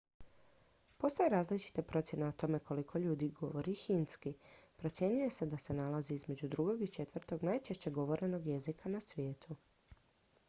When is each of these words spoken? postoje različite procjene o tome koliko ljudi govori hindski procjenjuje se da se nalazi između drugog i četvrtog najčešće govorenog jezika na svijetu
postoje 0.97 1.29
različite 1.29 1.81
procjene 1.83 2.25
o 2.27 2.31
tome 2.43 2.59
koliko 2.69 2.97
ljudi 2.97 3.29
govori 3.39 3.75
hindski 3.81 4.33
procjenjuje 4.77 5.29
se 5.29 5.45
da 5.51 5.57
se 5.57 5.73
nalazi 5.79 6.13
između 6.13 6.47
drugog 6.55 6.81
i 6.81 6.87
četvrtog 6.87 7.43
najčešće 7.43 7.91
govorenog 7.99 8.45
jezika 8.47 8.89
na 8.89 9.01
svijetu 9.01 9.55